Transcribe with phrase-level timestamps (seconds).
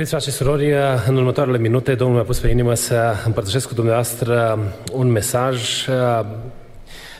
[0.00, 0.72] Iubiți frate și surori,
[1.06, 4.58] în următoarele minute Domnul mi-a pus pe inimă să împărtășesc cu dumneavoastră
[4.92, 6.26] un mesaj uh,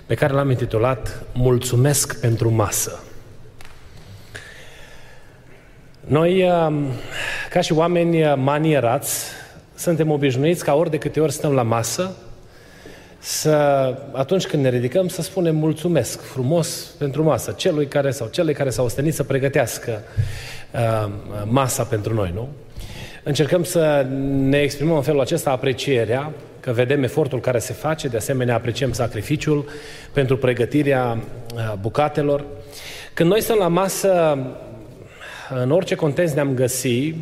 [0.07, 3.03] pe care l-am intitulat Mulțumesc pentru masă.
[6.01, 6.75] Noi, uh,
[7.51, 9.25] ca și oameni manierați,
[9.75, 12.17] suntem obișnuiți ca ori de câte ori stăm la masă,
[13.19, 13.55] să,
[14.13, 18.71] atunci când ne ridicăm, să spunem mulțumesc frumos pentru masă, celui care sau celei care
[18.71, 20.03] s-au ostenit să pregătească
[20.73, 21.13] uh,
[21.45, 22.49] masa pentru noi, nu?
[23.23, 28.17] Încercăm să ne exprimăm în felul acesta aprecierea, că vedem efortul care se face, de
[28.17, 29.65] asemenea apreciem sacrificiul
[30.13, 31.19] pentru pregătirea
[31.55, 32.45] uh, bucatelor.
[33.15, 34.39] Când noi stăm la masă,
[35.63, 37.15] în orice context ne-am găsi, uh,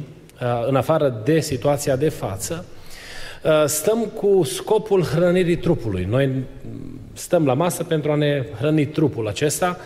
[0.68, 2.64] în afară de situația de față,
[3.42, 6.06] uh, stăm cu scopul hrănirii trupului.
[6.10, 6.30] Noi
[7.12, 9.78] stăm la masă pentru a ne hrăni trupul acesta,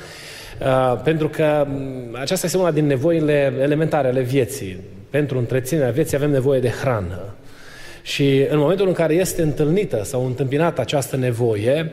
[1.02, 4.78] pentru că mm, aceasta este una din nevoile elementare ale vieții
[5.12, 7.34] pentru întreținerea vieții avem nevoie de hrană.
[8.02, 11.92] Și în momentul în care este întâlnită sau întâmpinată această nevoie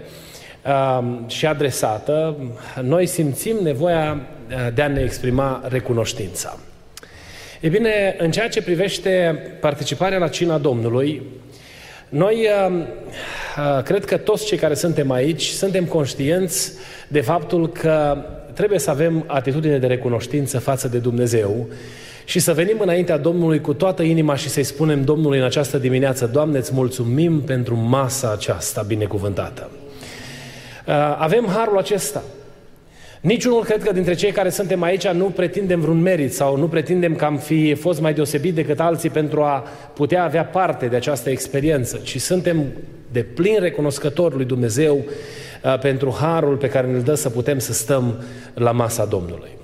[1.00, 2.36] um, și adresată,
[2.82, 4.18] noi simțim nevoia
[4.50, 6.60] uh, de a ne exprima recunoștința.
[7.60, 11.22] E bine, în ceea ce privește participarea la cina Domnului,
[12.10, 16.72] noi um, uh, cred că toți cei care suntem aici suntem conștienți
[17.08, 18.18] de faptul că
[18.54, 21.68] trebuie să avem atitudine de recunoștință față de Dumnezeu
[22.30, 26.26] și să venim înaintea Domnului cu toată inima și să-i spunem Domnului în această dimineață,
[26.26, 29.70] Doamne, îți mulțumim pentru masa aceasta binecuvântată.
[30.88, 32.24] Uh, avem harul acesta.
[33.22, 37.16] Niciunul cred că dintre cei care suntem aici nu pretindem vreun merit sau nu pretindem
[37.16, 41.30] că am fi fost mai deosebit decât alții pentru a putea avea parte de această
[41.30, 42.66] experiență, ci suntem
[43.12, 44.96] de plin recunoscători lui Dumnezeu
[45.64, 48.24] uh, pentru harul pe care ne-l dă să putem să stăm
[48.54, 49.59] la masa Domnului.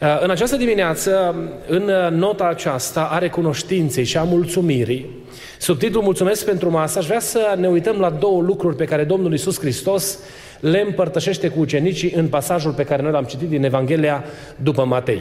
[0.00, 1.34] Uh, în această dimineață,
[1.68, 5.24] în uh, nota aceasta a recunoștinței și a mulțumirii,
[5.58, 9.32] subtitlul Mulțumesc pentru masă, aș vrea să ne uităm la două lucruri pe care Domnul
[9.32, 10.18] Isus Hristos
[10.60, 14.24] le împărtășește cu ucenicii în pasajul pe care noi l-am citit din Evanghelia
[14.62, 15.20] după Matei.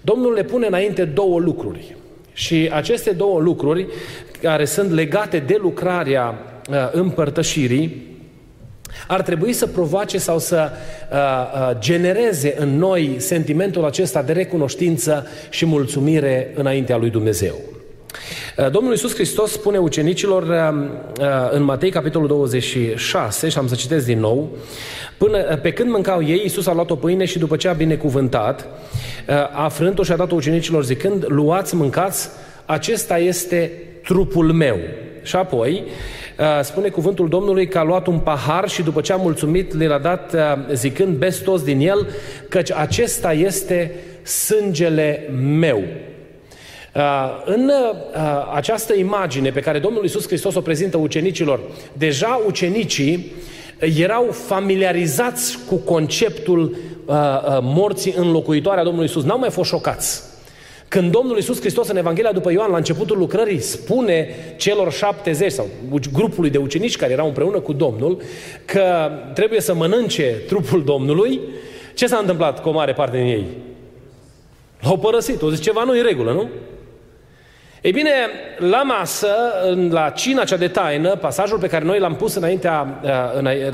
[0.00, 1.96] Domnul le pune înainte două lucruri.
[2.32, 3.86] Și aceste două lucruri,
[4.42, 6.38] care sunt legate de lucrarea
[6.70, 8.09] uh, împărtășirii,
[9.06, 10.70] ar trebui să provoace sau să
[11.10, 17.54] uh, uh, genereze în noi sentimentul acesta de recunoștință și mulțumire înaintea lui Dumnezeu.
[18.56, 20.88] Uh, Domnul Iisus Hristos spune ucenicilor uh,
[21.20, 24.48] uh, în Matei, capitolul 26, și am să citesc din nou,
[25.18, 28.66] până, pe când mâncau ei, Iisus a luat o pâine și după ce a binecuvântat,
[29.52, 32.28] a frânt-o și a dat-o ucenicilor zicând, luați, mâncați,
[32.66, 33.72] acesta este
[34.02, 34.76] trupul meu.
[35.22, 35.84] Și apoi,
[36.40, 39.98] Uh, spune cuvântul Domnului că a luat un pahar și după ce a mulțumit le-a
[39.98, 40.40] dat uh,
[40.72, 42.08] zicând bes toți din el,
[42.48, 45.28] căci acesta este sângele
[45.58, 45.82] meu.
[46.94, 47.02] Uh,
[47.44, 47.70] în
[48.54, 51.60] această imagine pe care Domnul Iisus Hristos o prezintă ucenicilor,
[51.92, 53.32] deja ucenicii
[53.98, 56.76] erau familiarizați cu conceptul
[57.62, 59.24] morții înlocuitoare a Domnului Iisus.
[59.24, 60.29] N-au mai fost șocați.
[60.90, 65.66] Când Domnul Iisus Hristos în Evanghelia după Ioan, la începutul lucrării, spune celor 70 sau
[66.12, 68.22] grupului de ucenici care erau împreună cu Domnul
[68.64, 71.40] că trebuie să mănânce trupul Domnului,
[71.94, 73.46] ce s-a întâmplat cu o mare parte din ei?
[74.80, 75.42] L-au părăsit.
[75.42, 76.48] O zis, ceva nu e regulă, nu?
[77.80, 78.10] Ei bine,
[78.58, 79.34] la masă,
[79.90, 83.00] la cina cea de taină, pasajul pe care noi l-am pus înaintea,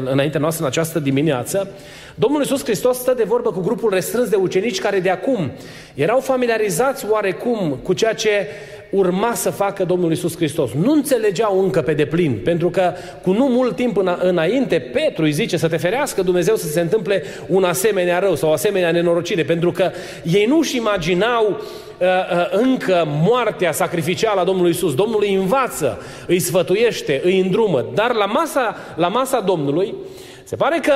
[0.04, 1.68] înaintea noastră în această dimineață,
[2.14, 5.50] Domnul Iisus Hristos stă de vorbă cu grupul restrâns de ucenici care de acum
[5.94, 8.46] erau familiarizați oarecum cu ceea ce
[8.90, 10.70] urma să facă Domnul Iisus Hristos.
[10.72, 12.92] Nu înțelegeau încă pe deplin, pentru că
[13.22, 17.22] cu nu mult timp înainte, Petru îi zice să te ferească Dumnezeu să se întâmple
[17.46, 19.90] un asemenea rău sau o asemenea nenorocire, pentru că
[20.22, 24.94] ei nu-și imaginau uh, uh, încă moartea sacrificială a Domnului Iisus.
[24.94, 29.94] Domnul îi învață, îi sfătuiește, îi îndrumă, dar la masa, la masa Domnului,
[30.46, 30.92] se pare că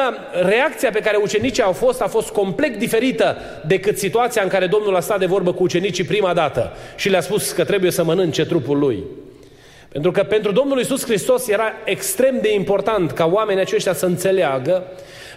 [0.47, 3.37] reacția pe care ucenicii au fost a fost complet diferită
[3.67, 7.21] decât situația în care Domnul a stat de vorbă cu ucenicii prima dată și le-a
[7.21, 9.05] spus că trebuie să mănânce trupul lui.
[9.89, 14.83] Pentru că pentru Domnul Iisus Hristos era extrem de important ca oamenii aceștia să înțeleagă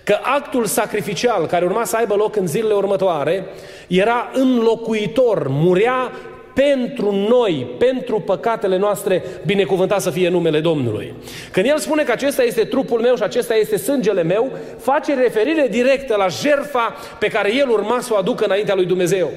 [0.04, 3.46] că actul sacrificial care urma să aibă loc în zilele următoare
[3.88, 6.12] era înlocuitor, murea
[6.54, 11.14] pentru noi, pentru păcatele noastre, binecuvântat să fie numele Domnului.
[11.52, 15.68] Când El spune că acesta este trupul meu și acesta este sângele meu, face referire
[15.70, 19.32] directă la jerfa pe care El urma să o aducă înaintea lui Dumnezeu.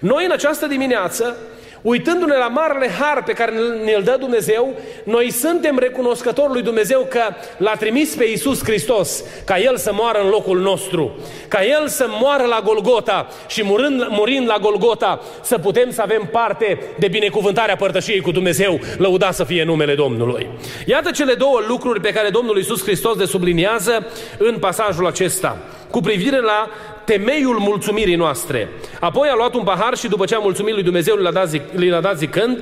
[0.00, 1.36] Noi în această dimineață
[1.84, 3.52] Uitându-ne la marele har pe care
[3.84, 7.20] ne-l dă Dumnezeu, noi suntem recunoscători lui Dumnezeu că
[7.56, 12.06] l-a trimis pe Iisus Hristos ca El să moară în locul nostru, ca El să
[12.08, 17.76] moară la Golgota și murind, murind la Golgota să putem să avem parte de binecuvântarea
[17.76, 20.48] părtășiei cu Dumnezeu, lăuda să fie numele Domnului.
[20.86, 24.06] Iată cele două lucruri pe care Domnul Iisus Hristos le subliniază
[24.38, 25.58] în pasajul acesta
[25.90, 26.68] cu privire la
[27.04, 28.68] temeiul mulțumirii noastre.
[29.00, 31.62] Apoi a luat un pahar și după ce a mulțumit lui Dumnezeu l-a dat, zic,
[31.72, 32.58] l-a dat zicând,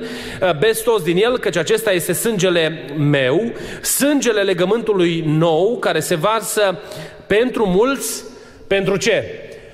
[0.59, 3.51] beți toți din el, căci acesta este sângele meu,
[3.81, 6.79] sângele legământului nou, care se varsă
[7.27, 8.23] pentru mulți,
[8.67, 9.23] pentru ce?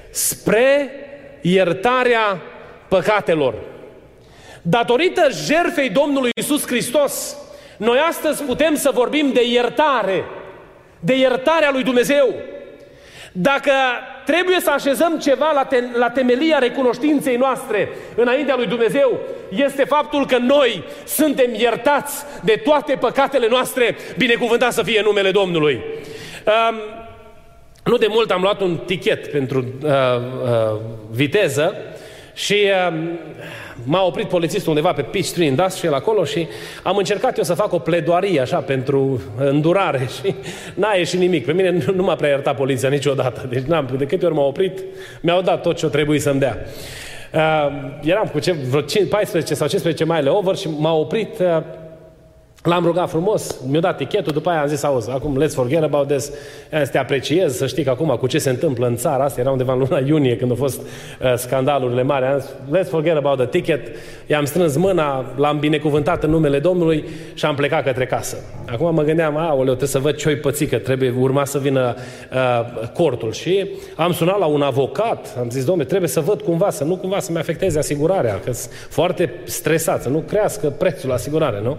[0.10, 0.92] Spre
[1.42, 2.42] iertarea
[2.88, 3.54] păcatelor.
[4.62, 7.38] Datorită jerfei Domnului Isus Hristos,
[7.77, 10.24] noi astăzi putem să vorbim de iertare,
[11.00, 12.36] de iertarea lui Dumnezeu.
[13.41, 13.71] Dacă
[14.25, 19.19] trebuie să așezăm ceva la, te- la temelia recunoștinței noastre înaintea lui Dumnezeu,
[19.50, 25.81] este faptul că noi suntem iertați de toate păcatele noastre, binecuvântat să fie numele Domnului.
[26.45, 26.75] Um,
[27.83, 30.80] nu de mult am luat un tichet pentru uh, uh,
[31.12, 31.75] viteză
[32.39, 32.56] și
[32.89, 32.97] uh,
[33.83, 36.47] m-a oprit polițistul undeva pe Peach Tree Industrial acolo și
[36.83, 40.36] am încercat eu să fac o pledoarie așa pentru îndurare și
[40.74, 41.45] n-a ieșit nimic.
[41.45, 43.45] Pe mine nu, nu m-a prea iertat poliția niciodată.
[43.50, 44.80] Deci n-am, de câte ori m-au oprit,
[45.21, 46.57] mi-au dat tot ce o trebuie să-mi dea.
[47.33, 47.68] Uh,
[48.01, 51.62] eram cu ce, vreo 14 sau 15 mile over și m-a oprit uh,
[52.63, 56.07] L-am rugat frumos, mi-a dat tichetul, după aia am zis, auzi, acum let's forget about
[56.07, 56.31] this,
[56.69, 59.51] să te apreciez, să știi că acum cu ce se întâmplă în țara asta, era
[59.51, 63.38] undeva în luna iunie când au fost uh, scandalurile mari, am zis, let's forget about
[63.38, 63.81] the ticket,
[64.27, 68.38] i-am strâns mâna, l-am binecuvântat în numele Domnului și am plecat către casă.
[68.71, 71.95] Acum mă gândeam, aoleu, trebuie să văd ce-o pățit, că trebuie, urma să vină
[72.33, 76.69] uh, cortul și am sunat la un avocat, am zis, domnule, trebuie să văd cumva,
[76.69, 81.15] să nu cumva să-mi afecteze asigurarea, că sunt foarte stresat, să nu crească prețul la
[81.15, 81.77] asigurare, nu?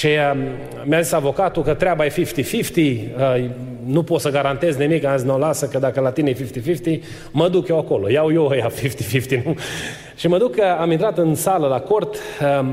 [0.00, 0.38] Și uh,
[0.84, 3.50] mi-a zis avocatul că treaba e 50-50, uh,
[3.86, 7.02] nu pot să garantez nimic, am zis, nu, lasă că dacă la tine e 50-50,
[7.30, 8.70] mă duc eu acolo, iau eu ăia
[9.40, 9.56] 50-50, nu?
[10.16, 12.68] Și mă duc, am intrat în sală la cort, uh,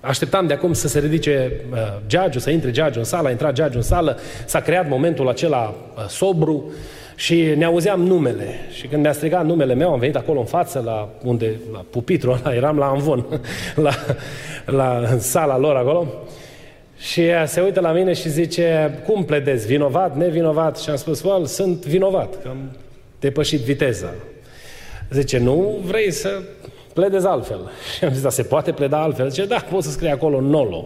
[0.00, 3.56] Așteptam de acum să se ridice uh, judge să intre judge în sală, a intrat
[3.56, 6.72] judge în sală, s-a creat momentul acela uh, sobru
[7.14, 8.46] și ne auzeam numele.
[8.72, 12.30] Și când mi-a strigat numele meu, am venit acolo în față, la unde, la pupitru
[12.30, 13.26] ăla, eram la Anvon,
[13.74, 13.92] la,
[14.66, 16.06] la în sala lor acolo.
[16.98, 20.78] Și se uită la mine și zice, cum pledezi, vinovat, nevinovat?
[20.78, 22.76] Și am spus, well, sunt vinovat, că am
[23.20, 24.14] depășit viteza.
[25.10, 26.42] Zice, nu vrei să
[26.94, 27.70] pledezi altfel.
[27.96, 29.28] Și am zis, da, se poate pleda altfel?
[29.28, 30.84] Zice, da, poți să scrie acolo nolo.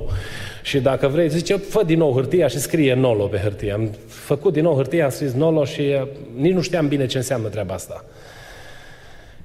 [0.62, 3.72] Și dacă vrei, zice, fă din nou hârtia și scrie nolo pe hârtie.
[3.72, 7.16] Am făcut din nou hârtia, am scris nolo și uh, nici nu știam bine ce
[7.16, 8.05] înseamnă treaba asta.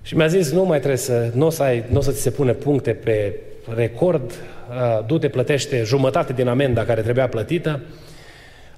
[0.01, 2.21] Și mi-a zis, nu mai trebuie să, nu o să, ai, nu o să ți
[2.21, 3.39] se pune puncte pe
[3.75, 7.79] record, uh, du-te, plătește jumătate din amenda care trebuia plătită.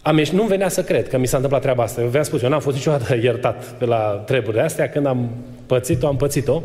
[0.01, 2.01] Am ieșit, nu venea să cred că mi s-a întâmplat treaba asta.
[2.01, 4.89] Eu v-am spus, eu n-am fost niciodată iertat pe la treburile astea.
[4.89, 5.29] Când am
[5.65, 6.61] pățit-o, am pățit-o.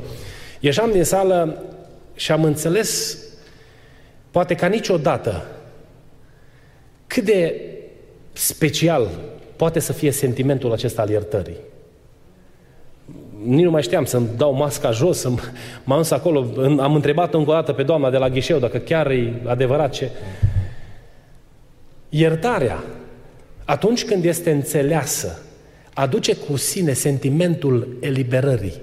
[0.61, 1.63] Ieșeam din sală
[2.15, 3.19] și am înțeles,
[4.31, 5.47] poate ca niciodată,
[7.07, 7.61] cât de
[8.33, 9.09] special
[9.57, 11.57] poate să fie sentimentul acesta al iertării.
[13.45, 15.29] Nici nu mai știam să-mi dau masca jos, să
[15.85, 16.47] m-am dus acolo,
[16.79, 20.11] am întrebat încă o dată pe doamna de la ghișeu dacă chiar e adevărat ce...
[22.09, 22.85] Iertarea,
[23.65, 25.43] atunci când este înțeleasă,
[25.95, 28.81] aduce cu sine sentimentul eliberării.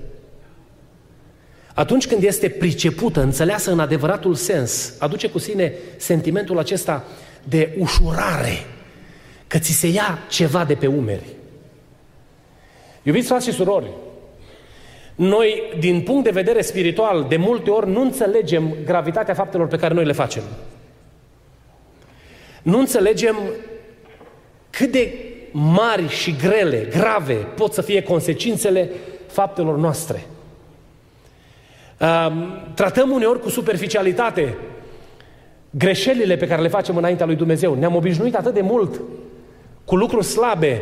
[1.77, 7.03] Atunci când este pricepută, înțeleasă în adevăratul sens, aduce cu sine sentimentul acesta
[7.43, 8.65] de ușurare,
[9.47, 11.25] că ți se ia ceva de pe umeri.
[13.03, 13.87] Iubiți frați și surori,
[15.15, 19.93] noi, din punct de vedere spiritual, de multe ori nu înțelegem gravitatea faptelor pe care
[19.93, 20.43] noi le facem.
[22.61, 23.37] Nu înțelegem
[24.69, 25.13] cât de
[25.51, 28.89] mari și grele, grave pot să fie consecințele
[29.27, 30.25] faptelor noastre.
[32.73, 34.57] Tratăm uneori cu superficialitate
[35.69, 37.73] greșelile pe care le facem înaintea lui Dumnezeu.
[37.73, 39.01] Ne-am obișnuit atât de mult
[39.85, 40.81] cu lucruri slabe,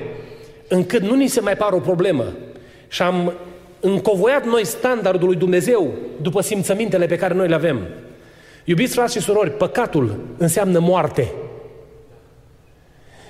[0.68, 2.26] încât nu ni se mai pare o problemă.
[2.88, 3.34] Și am
[3.80, 7.88] încovoiat noi standardul lui Dumnezeu după simțămintele pe care noi le avem.
[8.64, 11.32] Iubiți frați și surori, păcatul înseamnă moarte.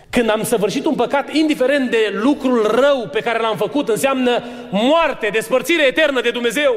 [0.10, 5.30] Când am săvârșit un păcat, indiferent de lucrul rău pe care l-am făcut, înseamnă moarte,
[5.32, 6.76] despărțire eternă de Dumnezeu.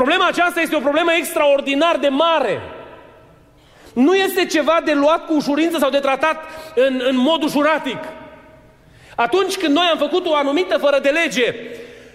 [0.00, 2.60] Problema aceasta este o problemă extraordinar de mare.
[3.92, 6.36] Nu este ceva de luat cu ușurință sau de tratat
[6.74, 7.98] în, în mod ușuratic.
[9.14, 11.54] Atunci când noi am făcut o anumită fără de lege,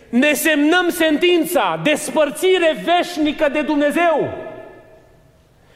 [0.10, 4.34] ne semnăm sentința, despărțire veșnică de Dumnezeu.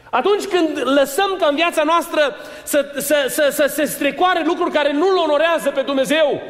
[0.10, 4.92] Atunci când lăsăm ca în viața noastră să, să, să, să se strecoare lucruri care
[4.92, 6.42] nu-L onorează pe Dumnezeu,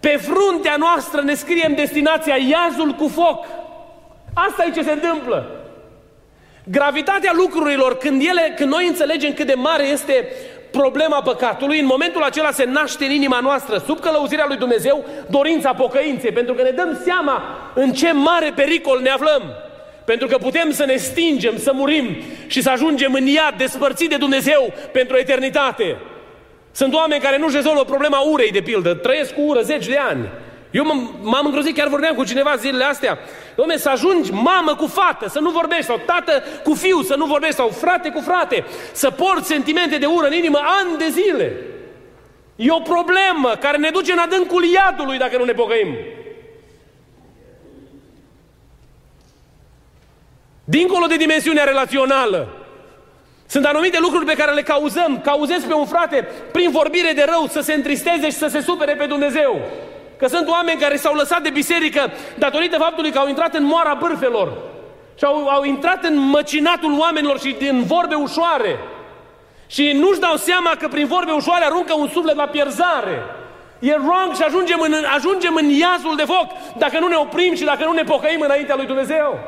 [0.00, 3.46] pe fruntea noastră ne scriem destinația, iazul cu foc.
[4.34, 5.64] Asta e ce se întâmplă.
[6.64, 10.28] Gravitatea lucrurilor, când, ele, când noi înțelegem cât de mare este
[10.70, 15.72] problema păcatului, în momentul acela se naște în inima noastră, sub călăuzirea lui Dumnezeu, dorința
[15.72, 17.42] pocăinței, pentru că ne dăm seama
[17.74, 19.42] în ce mare pericol ne aflăm.
[20.04, 24.16] Pentru că putem să ne stingem, să murim și să ajungem în iad despărțit de
[24.16, 25.96] Dumnezeu pentru eternitate.
[26.72, 30.28] Sunt oameni care nu-și rezolvă problema urei, de pildă, trăiesc cu ură zeci de ani.
[30.74, 30.84] Eu
[31.22, 33.18] m-am îngrozit, chiar vorbeam cu cineva zilele astea.
[33.52, 37.26] Dom'le, să ajungi mamă cu fată, să nu vorbești, sau tată cu fiu, să nu
[37.26, 41.56] vorbești, sau frate cu frate, să porți sentimente de ură în inimă ani de zile.
[42.56, 45.96] E o problemă care ne duce în adâncul iadului dacă nu ne pocăim.
[50.64, 52.48] Dincolo de dimensiunea relațională,
[53.46, 55.20] sunt anumite lucruri pe care le cauzăm.
[55.20, 58.94] Cauzezi pe un frate prin vorbire de rău să se întristeze și să se supere
[58.94, 59.60] pe Dumnezeu.
[60.18, 63.94] Că sunt oameni care s-au lăsat de biserică datorită faptului că au intrat în moara
[63.94, 64.52] bârfelor.
[65.18, 68.78] Și au, au intrat în măcinatul oamenilor și din vorbe ușoare.
[69.66, 73.22] Și nu-și dau seama că prin vorbe ușoare aruncă un suflet la pierzare.
[73.78, 77.64] E wrong și ajungem în, ajungem în iazul de foc dacă nu ne oprim și
[77.64, 79.38] dacă nu ne pocăim înaintea lui Dumnezeu.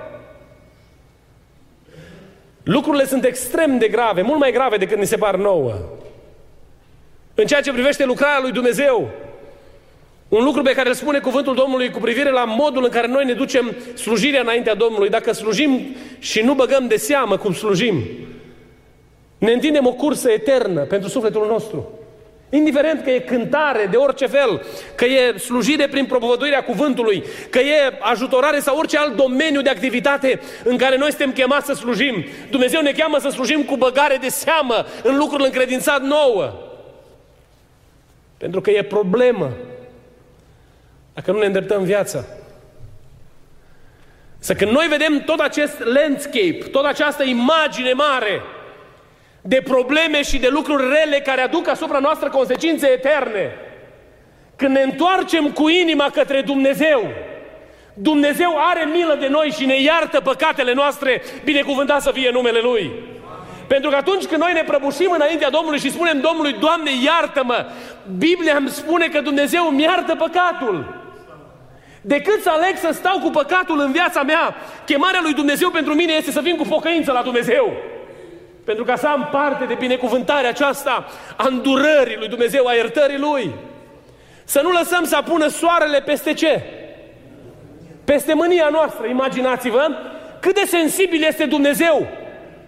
[2.62, 5.74] Lucrurile sunt extrem de grave, mult mai grave decât ni se par nouă.
[7.34, 9.10] În ceea ce privește lucrarea lui Dumnezeu,
[10.28, 13.24] un lucru pe care îl spune cuvântul Domnului cu privire la modul în care noi
[13.24, 15.08] ne ducem slujirea înaintea Domnului.
[15.08, 18.02] Dacă slujim și nu băgăm de seamă cum slujim,
[19.38, 21.90] ne întindem o cursă eternă pentru sufletul nostru.
[22.50, 24.62] Indiferent că e cântare de orice fel,
[24.94, 30.40] că e slujire prin propovăduirea cuvântului, că e ajutorare sau orice alt domeniu de activitate
[30.64, 32.24] în care noi suntem chemați să slujim.
[32.50, 36.52] Dumnezeu ne cheamă să slujim cu băgare de seamă în lucrul încredințat nouă.
[38.36, 39.50] Pentru că e problemă
[41.16, 42.24] dacă nu ne îndreptăm viața.
[44.38, 48.42] Să când noi vedem tot acest landscape, tot această imagine mare
[49.40, 53.54] de probleme și de lucruri rele care aduc asupra noastră consecințe eterne,
[54.56, 57.10] când ne întoarcem cu inima către Dumnezeu,
[57.94, 62.90] Dumnezeu are milă de noi și ne iartă păcatele noastre, binecuvântat să fie numele Lui.
[63.66, 67.66] Pentru că atunci când noi ne prăbușim înaintea Domnului și spunem Domnului, Doamne, iartă-mă,
[68.18, 71.04] Biblia îmi spune că Dumnezeu îmi iartă păcatul.
[72.06, 76.12] Decât să aleg să stau cu păcatul în viața mea, chemarea lui Dumnezeu pentru mine
[76.12, 77.72] este să vin cu pocăință la Dumnezeu.
[78.64, 83.54] Pentru ca să am parte de binecuvântarea aceasta a îndurării lui Dumnezeu, a iertării Lui.
[84.44, 86.62] Să nu lăsăm să apună soarele peste ce?
[88.04, 89.06] Peste mânia noastră.
[89.06, 89.88] Imaginați-vă
[90.40, 92.06] cât de sensibil este Dumnezeu.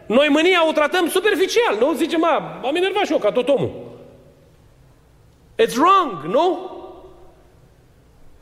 [0.07, 1.93] Noi mânia o tratăm superficial, nu?
[1.93, 2.25] Zicem,
[2.65, 3.71] am enervat și eu ca tot omul.
[5.63, 6.77] It's wrong, nu?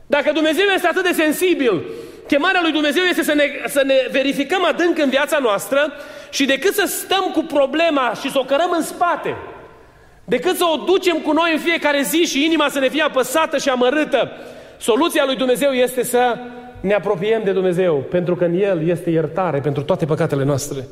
[0.07, 1.83] Dacă Dumnezeu este atât de sensibil,
[2.27, 5.93] chemarea lui Dumnezeu este să ne, să ne verificăm adânc în viața noastră
[6.29, 9.35] și decât să stăm cu problema și să o cărăm în spate,
[10.25, 13.57] decât să o ducem cu noi în fiecare zi și inima să ne fie apăsată
[13.57, 14.31] și amărâtă,
[14.77, 16.37] soluția lui Dumnezeu este să
[16.81, 20.87] ne apropiem de Dumnezeu, pentru că în El este iertare pentru toate păcatele noastre.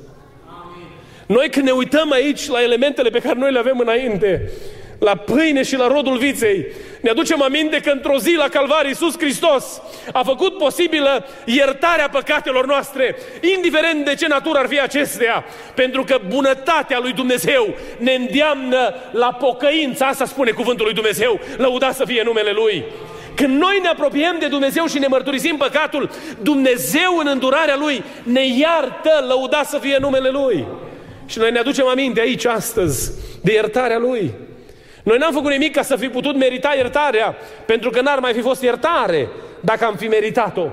[1.25, 4.51] Noi când ne uităm aici la elementele pe care noi le avem înainte,
[4.99, 6.65] la pâine și la rodul viței.
[7.01, 9.81] Ne aducem aminte că într-o zi la Calvar Iisus Hristos
[10.13, 13.15] a făcut posibilă iertarea păcatelor noastre,
[13.55, 19.33] indiferent de ce natură ar fi acestea, pentru că bunătatea lui Dumnezeu ne îndeamnă la
[19.33, 22.83] pocăință, asta spune cuvântul lui Dumnezeu, lăuda să fie numele Lui.
[23.35, 26.09] Când noi ne apropiem de Dumnezeu și ne mărturisim păcatul,
[26.41, 30.65] Dumnezeu în îndurarea Lui ne iartă, lăuda să fie numele Lui.
[31.25, 33.11] Și noi ne aducem aminte aici astăzi
[33.41, 34.33] de iertarea Lui.
[35.05, 37.35] Noi n-am făcut nimic ca să fi putut merita iertarea,
[37.65, 39.27] pentru că n-ar mai fi fost iertare
[39.59, 40.67] dacă am fi meritat-o.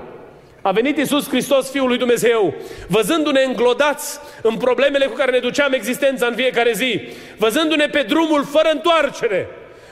[0.61, 2.53] A venit Iisus Hristos, Fiul lui Dumnezeu,
[2.87, 7.01] văzându-ne înglodați în problemele cu care ne duceam existența în fiecare zi,
[7.37, 9.47] văzându-ne pe drumul fără întoarcere,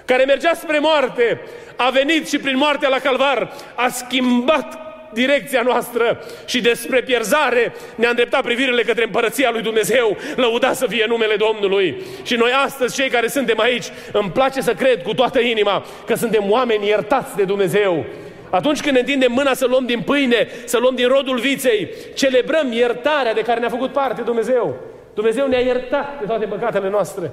[0.05, 1.41] care mergea spre moarte,
[1.75, 8.09] a venit și prin moartea la calvar a schimbat direcția noastră și despre pierzare ne-a
[8.09, 10.17] îndreptat privirile către împărăția lui Dumnezeu.
[10.35, 12.01] Lăuda să fie numele Domnului.
[12.23, 16.15] Și noi astăzi, cei care suntem aici, îmi place să cred cu toată inima că
[16.15, 18.05] suntem oameni iertați de Dumnezeu.
[18.49, 22.71] Atunci când ne întindem mâna să luăm din pâine, să luăm din rodul viței, celebrăm
[22.71, 24.75] iertarea de care ne-a făcut parte Dumnezeu.
[25.13, 27.31] Dumnezeu ne-a iertat de toate păcatele noastre.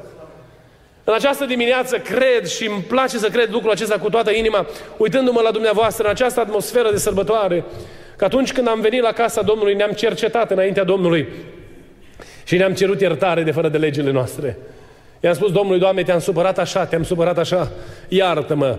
[1.08, 5.40] În această dimineață cred și îmi place să cred lucrul acesta cu toată inima, uitându-mă
[5.40, 7.64] la dumneavoastră în această atmosferă de sărbătoare,
[8.16, 11.28] că atunci când am venit la casa Domnului, ne-am cercetat înaintea Domnului
[12.44, 14.58] și ne-am cerut iertare de fără de legile noastre.
[15.20, 17.70] I-am spus Domnului, Doamne, te-am supărat așa, te-am supărat așa,
[18.08, 18.78] iartă-mă.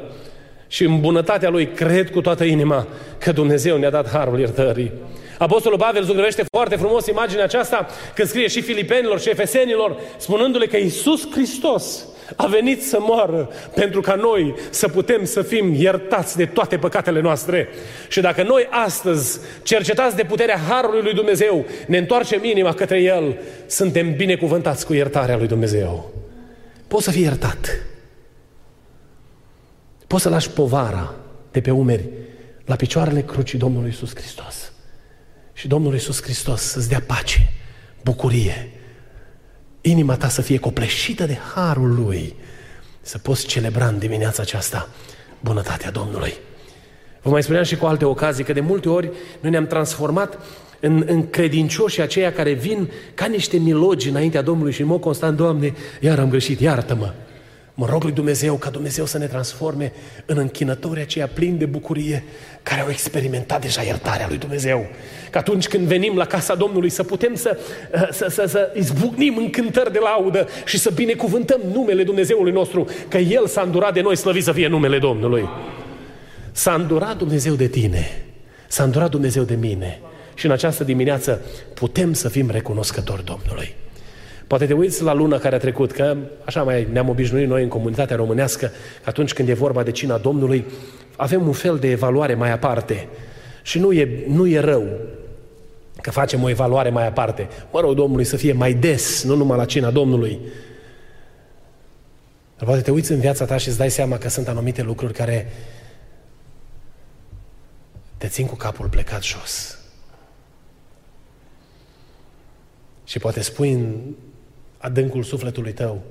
[0.68, 4.92] Și în bunătatea Lui cred cu toată inima că Dumnezeu ne-a dat harul iertării.
[5.40, 10.78] Apostolul Pavel zugrăvește foarte frumos imaginea aceasta când scrie și filipenilor și efesenilor, spunându-le că
[10.78, 12.06] Iisus Hristos
[12.36, 17.22] a venit să moară pentru ca noi să putem să fim iertați de toate păcatele
[17.22, 17.70] noastre.
[18.08, 23.38] Și dacă noi astăzi, cercetați de puterea Harului lui Dumnezeu, ne întoarcem inima către El,
[23.68, 26.12] suntem binecuvântați cu iertarea lui Dumnezeu.
[26.88, 27.86] Poți să fii iertat.
[30.08, 31.14] Poți să lași povara
[31.52, 32.10] de pe umeri
[32.66, 34.72] la picioarele crucii Domnului Iisus Hristos.
[35.60, 37.52] Și Domnul Iisus Hristos să-ți dea pace,
[38.04, 38.70] bucurie,
[39.82, 42.36] inima ta să fie copleșită de harul Lui,
[43.02, 44.90] să poți celebra în dimineața aceasta
[45.40, 46.34] bunătatea Domnului.
[47.22, 50.38] Vă mai spuneam și cu alte ocazii că de multe ori noi ne-am transformat
[50.80, 55.38] în, în credincioșii aceia care vin ca niște milogi înaintea Domnului și în mod constant,
[55.38, 57.14] Doamne, iar am greșit, iartă-mă.
[57.80, 59.92] Mă rog lui Dumnezeu ca Dumnezeu să ne transforme
[60.26, 62.24] în închinători aceia plini de bucurie
[62.64, 64.88] care au experimentat deja iertarea lui Dumnezeu.
[65.30, 67.58] Că atunci când venim la casa Domnului să putem să,
[67.94, 72.88] uh, să, să, să izbucnim în cântări de laudă și să binecuvântăm numele Dumnezeului nostru,
[73.08, 75.50] că El s-a îndurat de noi, slăvit să fie numele Domnului.
[76.52, 78.26] S-a îndurat Dumnezeu de tine,
[78.68, 80.00] s-a îndurat Dumnezeu de mine
[80.34, 81.42] și în această dimineață
[81.74, 83.76] putem să fim recunoscători Domnului.
[84.50, 87.70] Poate te uiți la luna care a trecut, că așa mai ne-am obișnuit noi în
[87.70, 88.66] comunitatea românească,
[89.04, 90.66] că atunci când e vorba de cina Domnului,
[91.16, 93.08] avem un fel de evaluare mai aparte.
[93.62, 94.88] Și nu e, nu e rău
[96.02, 97.48] că facem o evaluare mai aparte.
[97.72, 100.40] Mă rog Domnului să fie mai des, nu numai la cina Domnului.
[102.58, 105.14] Dar poate te uiți în viața ta și îți dai seama că sunt anumite lucruri
[105.14, 105.52] care
[108.18, 109.80] te țin cu capul plecat jos.
[113.04, 113.96] Și poate spui în
[114.80, 116.02] adâncul sufletului tău,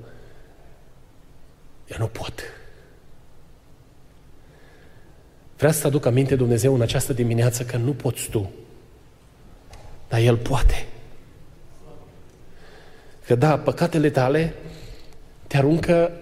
[1.87, 2.42] eu nu pot.
[5.57, 8.50] Vreau să aduc aminte Dumnezeu în această dimineață că nu poți tu,
[10.09, 10.87] dar El poate.
[13.26, 14.54] Că da, păcatele tale
[15.46, 16.12] te aruncă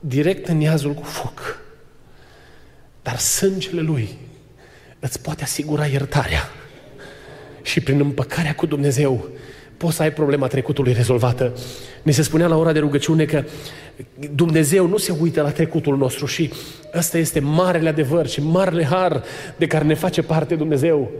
[0.00, 1.60] direct în iazul cu foc.
[3.02, 4.18] Dar sângele Lui
[4.98, 6.42] îți poate asigura iertarea.
[7.62, 9.28] Și prin împăcarea cu Dumnezeu
[9.78, 11.52] poți să ai problema trecutului rezolvată.
[12.02, 13.44] Ni se spunea la ora de rugăciune că
[14.34, 16.52] Dumnezeu nu se uită la trecutul nostru și
[16.94, 19.22] ăsta este marele adevăr și marele har
[19.56, 21.10] de care ne face parte Dumnezeu.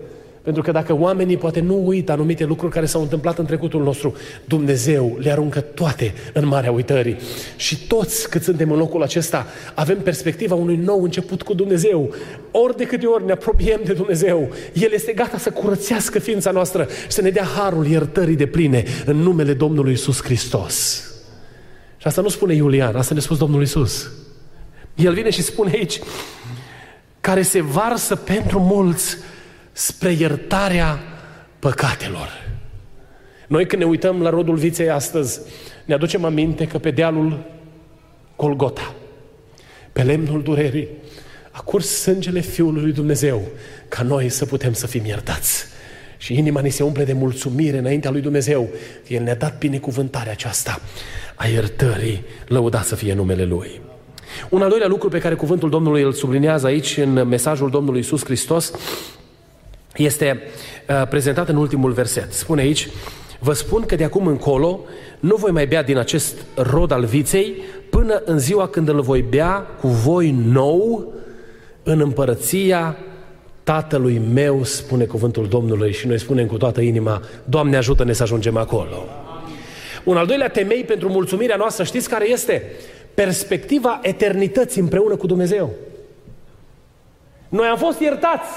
[0.48, 4.14] Pentru că dacă oamenii poate nu uită anumite lucruri care s-au întâmplat în trecutul nostru,
[4.44, 7.16] Dumnezeu le aruncă toate în marea uitării.
[7.56, 12.14] Și toți cât suntem în locul acesta avem perspectiva unui nou început cu Dumnezeu.
[12.50, 16.86] Ori de câte ori ne apropiem de Dumnezeu, El este gata să curățească ființa noastră
[17.02, 21.04] și să ne dea harul iertării de pline în numele Domnului Isus Hristos.
[21.96, 24.10] Și asta nu spune Iulian, asta ne spus Domnul Isus.
[24.94, 26.00] El vine și spune aici,
[27.20, 29.16] care se varsă pentru mulți
[29.78, 30.98] spre iertarea
[31.58, 32.28] păcatelor.
[33.46, 35.40] Noi când ne uităm la rodul viței astăzi,
[35.84, 37.44] ne aducem aminte că pe dealul
[38.36, 38.94] Golgota,
[39.92, 40.88] pe lemnul durerii,
[41.50, 43.42] a curs sângele Fiului lui Dumnezeu
[43.88, 45.64] ca noi să putem să fim iertați.
[46.16, 48.68] Și inima ni se umple de mulțumire înaintea lui Dumnezeu
[49.06, 50.80] că El ne-a dat binecuvântarea aceasta
[51.34, 53.80] a iertării, lăudat să fie numele Lui.
[54.48, 58.24] Un al doilea lucru pe care cuvântul Domnului îl sublinează aici în mesajul Domnului Isus
[58.24, 58.72] Hristos
[59.98, 60.42] este
[60.88, 62.32] uh, prezentat în ultimul verset.
[62.32, 62.88] Spune aici,
[63.38, 64.80] vă spun că de acum încolo
[65.20, 69.22] nu voi mai bea din acest rod al viței până în ziua când îl voi
[69.22, 71.12] bea cu voi nou
[71.82, 72.96] în împărăția
[73.62, 78.56] Tatălui meu, spune cuvântul Domnului și noi spunem cu toată inima, Doamne ajută-ne să ajungem
[78.56, 79.04] acolo.
[80.04, 82.62] Un al doilea temei pentru mulțumirea noastră, știți care este?
[83.14, 85.70] Perspectiva eternității împreună cu Dumnezeu.
[87.48, 88.50] Noi am fost iertați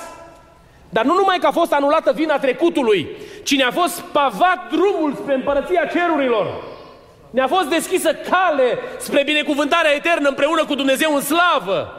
[0.94, 3.08] dar nu numai că a fost anulată vina trecutului,
[3.44, 6.48] ci ne-a fost pavat drumul spre împărăția cerurilor.
[7.30, 11.96] Ne-a fost deschisă cale spre binecuvântarea eternă împreună cu Dumnezeu în slavă.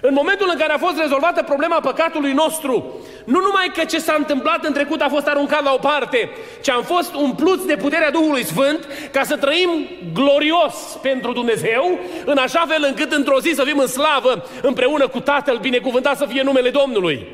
[0.00, 4.14] În momentul în care a fost rezolvată problema păcatului nostru, nu numai că ce s-a
[4.18, 6.30] întâmplat în trecut a fost aruncat la o parte,
[6.62, 9.70] ci am fost umpluți de puterea Duhului Sfânt ca să trăim
[10.12, 15.20] glorios pentru Dumnezeu, în așa fel încât într-o zi să fim în slavă împreună cu
[15.20, 17.26] Tatăl, binecuvântat să fie numele Domnului.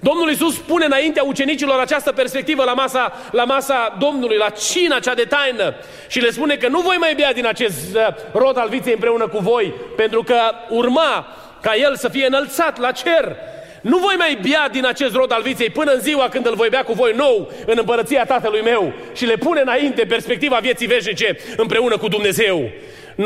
[0.00, 5.14] Domnul Iisus spune înaintea ucenicilor această perspectivă la masa, la masa Domnului, la cina cea
[5.14, 5.74] de taină
[6.08, 9.28] și le spune că nu voi mai bea din acest uh, rod al viței împreună
[9.28, 10.36] cu voi, pentru că
[10.68, 11.26] urma
[11.60, 13.36] ca el să fie înălțat la cer.
[13.80, 16.68] Nu voi mai bea din acest rod al viței până în ziua când îl voi
[16.68, 21.36] bea cu voi nou în împărăția Tatălui meu și le pune înainte perspectiva vieții veșnice
[21.56, 22.70] împreună cu Dumnezeu.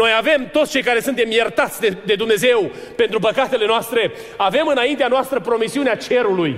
[0.01, 5.09] Noi avem toți cei care suntem iertați de, de Dumnezeu pentru păcatele noastre, avem înaintea
[5.09, 6.57] noastră promisiunea cerului.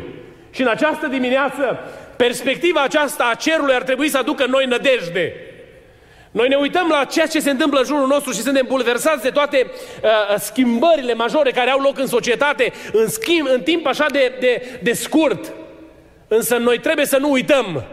[0.50, 1.78] Și în această dimineață,
[2.16, 5.32] perspectiva aceasta a cerului ar trebui să aducă noi nădejde.
[6.30, 9.30] Noi ne uităm la ceea ce se întâmplă în jurul nostru și suntem bulversați de
[9.30, 9.66] toate
[10.02, 14.78] uh, schimbările majore care au loc în societate, în, schimb, în timp așa de, de,
[14.82, 15.52] de scurt.
[16.28, 17.84] Însă noi trebuie să nu uităm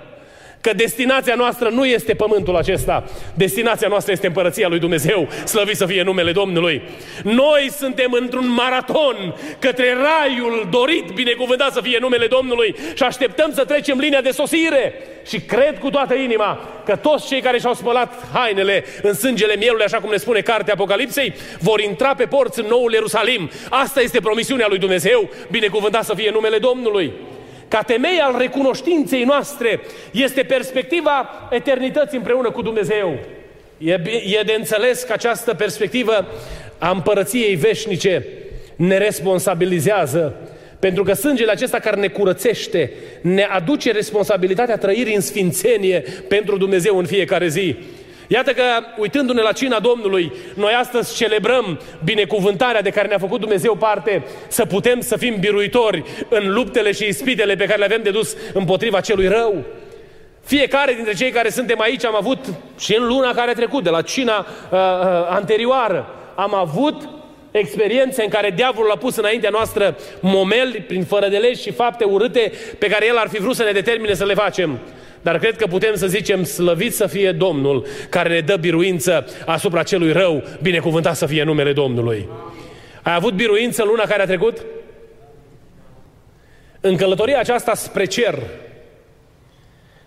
[0.63, 3.04] că destinația noastră nu este pământul acesta.
[3.34, 5.28] Destinația noastră este împărăția lui Dumnezeu.
[5.45, 6.82] Slăvit să fie numele Domnului.
[7.23, 13.65] Noi suntem într-un maraton către raiul dorit, binecuvântat să fie numele Domnului și așteptăm să
[13.65, 14.93] trecem linia de sosire.
[15.28, 19.86] Și cred cu toată inima că toți cei care și-au spălat hainele în sângele mielului,
[19.86, 23.49] așa cum ne spune cartea Apocalipsei, vor intra pe porți în noul Ierusalim.
[23.69, 27.13] Asta este promisiunea lui Dumnezeu, binecuvântat să fie numele Domnului.
[27.73, 29.81] Ca temei al recunoștinței noastre
[30.12, 33.19] este perspectiva eternității împreună cu Dumnezeu.
[33.77, 33.91] E,
[34.39, 36.27] e de înțeles că această perspectivă
[36.77, 38.25] a împărăției veșnice
[38.75, 40.36] ne responsabilizează
[40.79, 46.97] pentru că sângele acesta care ne curățește ne aduce responsabilitatea trăirii în sfințenie pentru Dumnezeu
[46.97, 47.75] în fiecare zi.
[48.27, 48.63] Iată că,
[48.97, 54.65] uitându-ne la cina Domnului, noi astăzi celebrăm binecuvântarea de care ne-a făcut Dumnezeu parte, să
[54.65, 58.99] putem să fim biruitori în luptele și ispitele pe care le avem de dus împotriva
[58.99, 59.63] celui rău.
[60.43, 62.39] Fiecare dintre cei care suntem aici am avut,
[62.79, 64.79] și în luna care a trecut, de la cina uh, uh,
[65.29, 67.09] anterioară, am avut
[67.51, 72.03] experiențe în care diavolul a pus înaintea noastră momeli prin fără de legi și fapte
[72.03, 74.79] urâte pe care el ar fi vrut să ne determine să le facem.
[75.23, 79.83] Dar cred că putem să zicem slăvit să fie Domnul care ne dă biruință asupra
[79.83, 82.29] celui rău, binecuvântat să fie numele Domnului.
[83.01, 84.65] Ai avut biruință luna care a trecut?
[86.79, 88.39] În călătoria aceasta spre cer,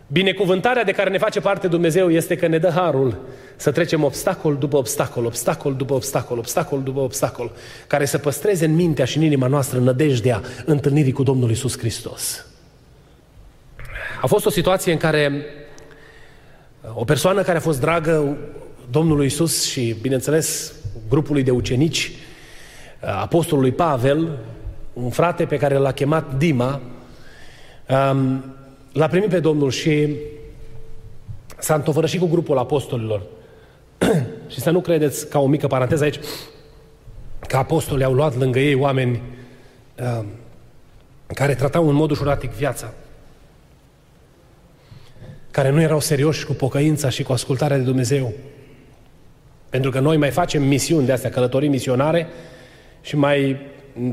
[0.07, 3.19] binecuvântarea de care ne face parte Dumnezeu este că ne dă harul
[3.57, 7.53] să trecem obstacol după obstacol, obstacol după obstacol, obstacol după obstacol,
[7.87, 12.47] care să păstreze în mintea și în inima noastră nădejdea întâlnirii cu Domnul Isus Hristos.
[14.21, 15.45] A fost o situație în care
[16.95, 18.37] o persoană care a fost dragă
[18.91, 20.73] Domnului Isus și, bineînțeles,
[21.09, 22.13] grupului de ucenici,
[23.01, 24.39] apostolului Pavel,
[24.93, 26.81] un frate pe care l-a chemat Dima,
[28.11, 28.45] um,
[28.93, 30.09] l-a primit pe Domnul și
[31.59, 33.23] s-a întovărășit cu grupul apostolilor.
[34.53, 36.19] și să nu credeți, ca o mică paranteză aici,
[37.47, 39.23] că apostolii au luat lângă ei oameni
[40.19, 40.27] um,
[41.27, 42.93] care tratau în mod ușuratic viața
[45.57, 48.33] care nu erau serioși cu pocăința și cu ascultarea de Dumnezeu.
[49.71, 52.27] Pentru că noi mai facem misiuni de astea, călătorii misionare
[53.01, 53.57] și mai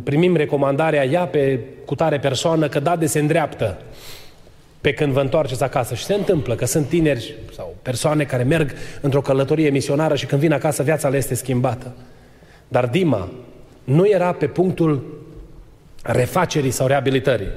[0.04, 3.78] primim recomandarea ea pe cutare persoană că da de se îndreaptă
[4.82, 5.96] pe când vă întoarceți acasă.
[5.96, 10.42] Și se întâmplă că sunt tineri sau persoane care merg într-o călătorie misionară și când
[10.42, 11.96] vin acasă viața le este schimbată.
[12.68, 13.30] Dar Dima
[13.84, 15.22] nu era pe punctul
[16.02, 17.48] refacerii sau reabilitării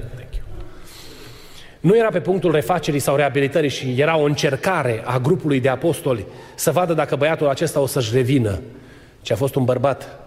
[1.79, 6.25] nu era pe punctul refacerii sau reabilitării și era o încercare a grupului de apostoli
[6.55, 8.59] să vadă dacă băiatul acesta o să-și revină,
[9.21, 10.19] ci a fost un bărbat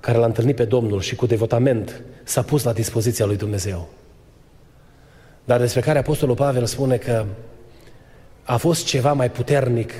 [0.00, 3.88] care l-a întâlnit pe Domnul și cu devotament s-a pus la dispoziția lui Dumnezeu.
[5.44, 7.24] Dar despre care Apostolul Pavel spune că
[8.42, 9.92] a fost ceva mai puternic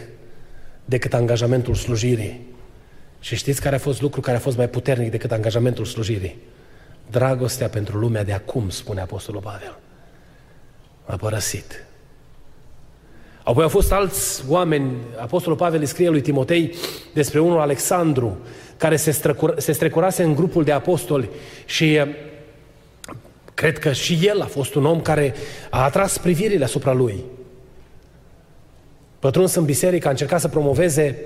[0.85, 2.47] decât angajamentul slujirii.
[3.21, 6.39] Și știți care a fost lucru care a fost mai puternic decât angajamentul slujirii?
[7.11, 9.79] Dragostea pentru lumea de acum, spune Apostolul Pavel
[11.09, 11.85] a părăsit.
[13.43, 16.75] Apoi au fost alți oameni, Apostolul Pavel îi scrie lui Timotei
[17.15, 18.39] despre unul Alexandru,
[18.77, 21.29] care se, străcura, se strecurase în grupul de apostoli
[21.65, 22.07] și eh,
[23.55, 25.35] cred că și el a fost un om care
[25.71, 27.25] a atras privirile asupra lui.
[29.19, 31.19] Pătruns în biserică, a încercat să promoveze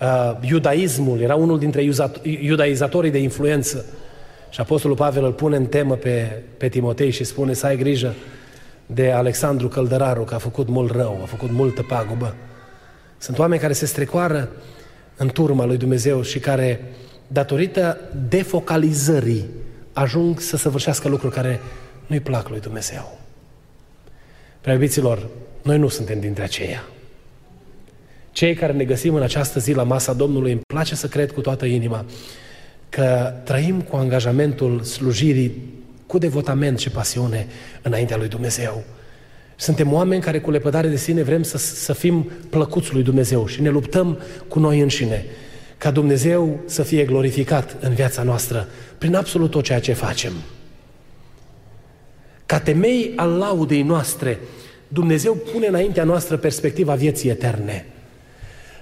[0.00, 1.84] uh, iudaismul, era unul dintre
[2.22, 3.84] iudaizatorii de influență.
[4.50, 8.14] Și Apostolul Pavel îl pune în temă pe, pe Timotei și spune să ai grijă
[8.94, 12.34] de Alexandru Căldăraru, că a făcut mult rău, a făcut multă pagubă.
[13.18, 14.48] Sunt oameni care se strecoară
[15.16, 16.80] în turma lui Dumnezeu și care
[17.26, 19.44] datorită defocalizării,
[19.92, 21.60] ajung să săvârșească lucruri care
[22.06, 23.18] nu-i plac lui Dumnezeu.
[24.60, 25.28] Prea iubiților,
[25.62, 26.84] noi nu suntem dintre aceia.
[28.32, 31.40] Cei care ne găsim în această zi la masa Domnului, îmi place să cred cu
[31.40, 32.04] toată inima
[32.88, 35.81] că trăim cu angajamentul slujirii,
[36.12, 37.46] cu devotament și pasiune
[37.82, 38.84] înaintea lui Dumnezeu.
[39.56, 43.60] Suntem oameni care cu lepădare de sine vrem să, să fim plăcuți lui Dumnezeu și
[43.60, 45.24] ne luptăm cu noi înșine
[45.78, 50.32] ca Dumnezeu să fie glorificat în viața noastră prin absolut tot ceea ce facem.
[52.46, 54.38] Ca temei al laudei noastre,
[54.88, 57.86] Dumnezeu pune înaintea noastră perspectiva vieții eterne.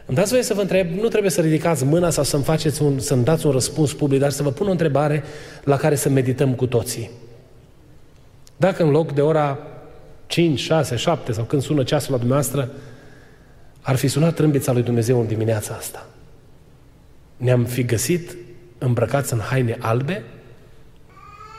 [0.06, 2.98] Îmi dați voie să vă întreb, nu trebuie să ridicați mâna sau să-mi, faceți un,
[2.98, 5.24] să-mi dați un răspuns public, dar să vă pun o întrebare
[5.64, 7.10] la care să medităm cu toții.
[8.56, 9.58] Dacă în loc de ora
[10.26, 12.70] 5, 6, 7 sau când sună ceasul la dumneavoastră,
[13.80, 16.06] ar fi sunat trâmbița lui Dumnezeu în dimineața asta,
[17.36, 18.36] ne-am fi găsit
[18.78, 20.22] îmbrăcați în haine albe,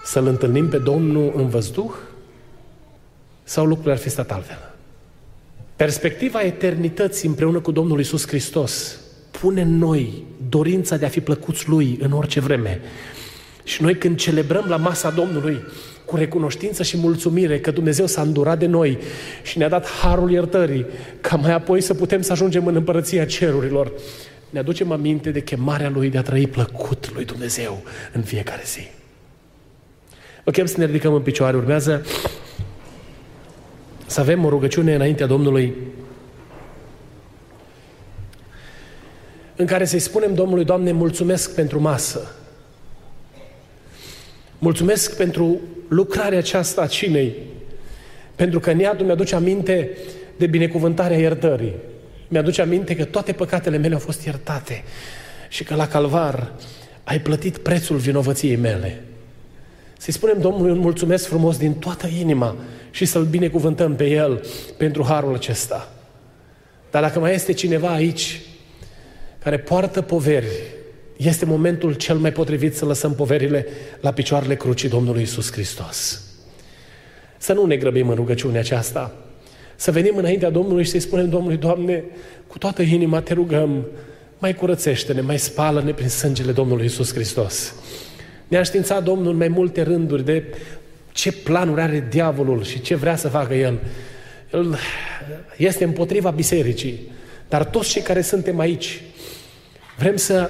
[0.04, 1.91] să-L întâlnim pe Domnul în văzduh,
[3.43, 4.70] sau lucrurile ar fi stat altfel?
[5.82, 9.00] Perspectiva eternității împreună cu Domnul Isus Hristos
[9.32, 12.82] pune în noi dorința de a fi plăcuți Lui în orice vreme.
[13.63, 15.63] Și noi când celebrăm la masa Domnului
[16.06, 18.98] cu recunoștință și mulțumire că Dumnezeu s-a îndurat de noi
[19.44, 20.86] și ne-a dat harul iertării,
[21.22, 23.91] ca mai apoi să putem să ajungem în împărăția cerurilor,
[24.50, 28.88] ne aducem aminte de chemarea Lui de a trăi plăcut Lui Dumnezeu în fiecare zi.
[30.44, 31.58] Vă chem să ne ridicăm în picioare.
[31.58, 32.06] Urmează
[34.12, 35.74] să avem o rugăciune înaintea Domnului
[39.56, 42.36] în care să-i spunem Domnului, Doamne, mulțumesc pentru masă.
[44.60, 47.36] Mulțumesc pentru lucrarea aceasta a cinei,
[48.36, 49.97] pentru că în ea tu mi-aduce aminte
[50.38, 51.74] de binecuvântarea iertării.
[52.28, 54.84] Mi-aduce aminte că toate păcatele mele au fost iertate
[55.50, 56.52] și că la calvar
[57.04, 59.04] ai plătit prețul vinovăției mele.
[60.02, 62.56] Să-i spunem Domnului un mulțumesc frumos din toată inima
[62.92, 64.46] și să-L binecuvântăm pe El
[64.78, 65.94] pentru harul acesta.
[66.92, 68.42] Dar dacă mai este cineva aici
[69.40, 70.48] care poartă poveri,
[71.18, 73.66] este momentul cel mai potrivit să lăsăm poverile
[74.00, 76.22] la picioarele crucii Domnului Isus Hristos.
[77.38, 79.14] Să nu ne grăbim în rugăciunea aceasta,
[79.76, 82.04] să venim înaintea Domnului și să-i spunem Domnului, Doamne,
[82.48, 83.86] cu toată inima te rugăm,
[84.38, 87.74] mai curățește-ne, mai spală-ne prin sângele Domnului Isus Hristos.
[88.52, 90.44] Ne-a științat Domnul mai multe rânduri de
[91.12, 93.80] ce planuri are diavolul și ce vrea să facă el.
[94.54, 94.76] El
[95.58, 97.12] este împotriva bisericii.
[97.50, 99.02] Dar toți cei care suntem aici,
[99.98, 100.50] vrem să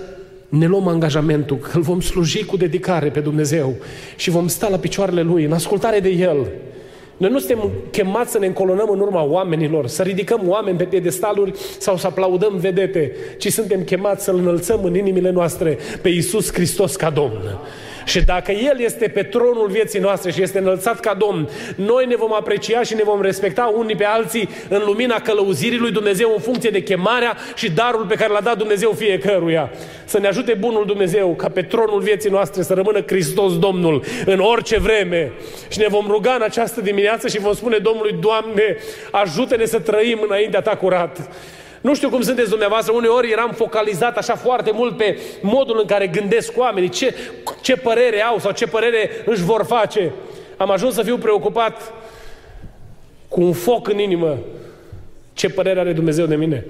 [0.49, 3.75] ne luăm angajamentul că îl vom sluji cu dedicare pe Dumnezeu
[4.15, 6.47] și vom sta la picioarele Lui, în ascultare de El.
[7.17, 11.53] Noi nu suntem chemați să ne încolonăm în urma oamenilor, să ridicăm oameni pe piedestaluri
[11.79, 16.95] sau să aplaudăm vedete, ci suntem chemați să-L înălțăm în inimile noastre pe Iisus Hristos
[16.95, 17.59] ca Domn.
[18.05, 22.15] Și dacă El este pe tronul vieții noastre și este înălțat ca Domn, noi ne
[22.15, 26.41] vom aprecia și ne vom respecta unii pe alții în lumina călăuzirii lui Dumnezeu în
[26.41, 29.71] funcție de chemarea și darul pe care l-a dat Dumnezeu fiecăruia.
[30.05, 34.39] Să ne ajute bunul Dumnezeu ca pe tronul vieții noastre să rămână Hristos Domnul în
[34.39, 35.31] orice vreme.
[35.69, 38.77] Și ne vom ruga în această dimineață și vom spune Domnului, Doamne,
[39.11, 41.29] ajută-ne să trăim înaintea Ta curat.
[41.81, 46.07] Nu știu cum sunteți dumneavoastră, uneori eram focalizat așa foarte mult pe modul în care
[46.07, 47.15] gândesc oamenii, ce,
[47.61, 50.11] ce părere au sau ce părere își vor face.
[50.57, 51.93] Am ajuns să fiu preocupat
[53.27, 54.37] cu un foc în inimă.
[55.33, 56.65] Ce părere are Dumnezeu de mine?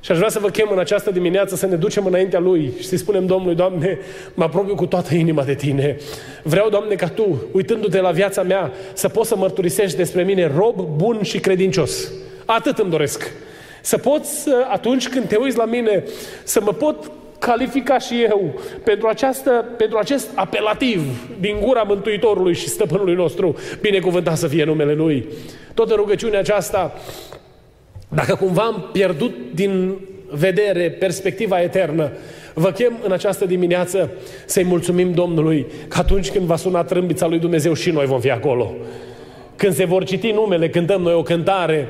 [0.00, 2.86] Și aș vrea să vă chem în această dimineață să ne ducem înaintea Lui și
[2.86, 3.98] să-i spunem Domnului, Doamne,
[4.34, 5.96] mă apropiu cu toată inima de Tine.
[6.42, 10.80] Vreau, Doamne, ca Tu, uitându-te la viața mea, să poți să mărturisești despre mine rob,
[10.96, 12.12] bun și credincios.
[12.44, 13.32] Atât îmi doresc.
[13.84, 16.04] Să poți, atunci când te uiți la mine,
[16.44, 21.02] să mă pot califica și eu pentru, această, pentru acest apelativ
[21.40, 25.28] din gura Mântuitorului și Stăpânului nostru, binecuvântat să fie numele Lui.
[25.74, 26.94] Toată rugăciunea aceasta,
[28.08, 29.94] dacă cumva am pierdut din
[30.30, 32.10] vedere perspectiva eternă,
[32.54, 34.10] vă chem în această dimineață
[34.46, 38.30] să-i mulțumim Domnului că atunci când va suna trâmbița lui Dumnezeu și noi vom fi
[38.30, 38.74] acolo.
[39.56, 41.88] Când se vor citi numele, cântăm noi o cântare,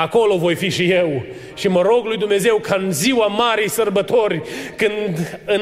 [0.00, 1.24] acolo voi fi și eu.
[1.56, 4.42] Și mă rog lui Dumnezeu ca în ziua marii sărbători,
[4.76, 5.60] când în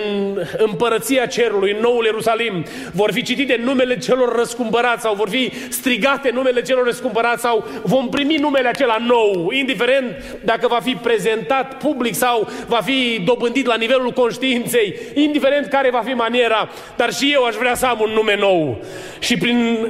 [0.56, 6.30] împărăția cerului, în noul Ierusalim, vor fi citite numele celor răscumpărați sau vor fi strigate
[6.32, 12.14] numele celor răscumpărați sau vom primi numele acela nou, indiferent dacă va fi prezentat public
[12.14, 17.44] sau va fi dobândit la nivelul conștiinței, indiferent care va fi maniera, dar și eu
[17.44, 18.84] aș vrea să am un nume nou.
[19.18, 19.88] Și prin,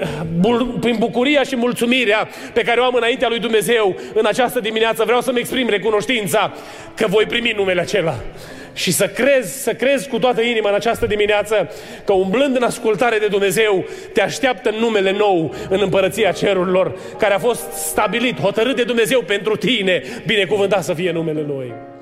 [0.81, 5.21] prin bucuria și mulțumirea pe care o am înaintea lui Dumnezeu în această dimineață vreau
[5.21, 6.53] să-mi exprim recunoștința
[6.95, 8.15] că voi primi numele acela
[8.73, 11.71] și să crezi, să crezi cu toată inima în această dimineață
[12.05, 17.35] că umblând în ascultare de Dumnezeu te așteaptă în numele nou în împărăția cerurilor care
[17.35, 21.94] a fost stabilit, hotărât de Dumnezeu pentru tine, binecuvântat să fie numele Lui.